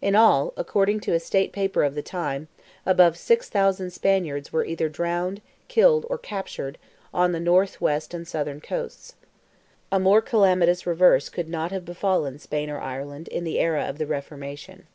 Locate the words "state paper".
1.18-1.82